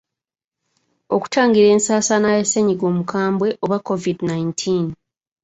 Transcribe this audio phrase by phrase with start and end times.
[1.15, 4.85] Okutangira ensaasaana ya ssennyiga omukambwe oba Kovidi nineteen.